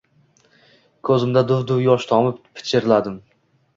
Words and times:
Ko`zimdan 1.09 1.47
duv-duv 1.51 1.83
yosh 1.89 2.09
tomib, 2.13 2.43
pichirladim 2.61 3.21